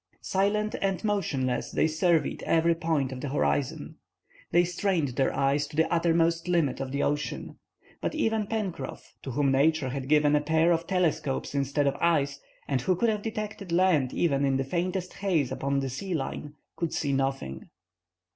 Silent 0.23 0.73
and 0.81 1.03
motionless, 1.03 1.69
they 1.69 1.85
surveyed 1.87 2.41
every 2.47 2.73
point 2.73 3.11
of 3.11 3.21
the 3.21 3.29
horizon. 3.29 3.97
They 4.49 4.63
strained 4.63 5.09
their 5.09 5.31
eyes 5.31 5.67
to 5.67 5.75
the 5.75 5.93
uttermost 5.93 6.47
limit 6.47 6.79
of 6.79 6.91
the 6.91 7.03
ocean. 7.03 7.59
But 8.01 8.15
even 8.15 8.47
Pencroff, 8.47 9.13
to 9.21 9.29
whom 9.29 9.51
Nature 9.51 9.89
had 9.89 10.09
given 10.09 10.35
a 10.35 10.41
pair 10.41 10.71
of 10.71 10.87
telescopes 10.87 11.53
instead 11.53 11.85
of 11.85 11.95
eyes, 12.01 12.39
and 12.67 12.81
who 12.81 12.95
could 12.95 13.09
have 13.09 13.21
detected 13.21 13.71
land 13.71 14.11
even 14.11 14.43
in 14.43 14.57
the 14.57 14.63
faintest 14.63 15.13
haze 15.13 15.51
upon 15.51 15.81
the 15.81 15.89
sea 15.91 16.15
line, 16.15 16.55
could 16.77 16.93
see 16.93 17.13
nothing. 17.13 17.69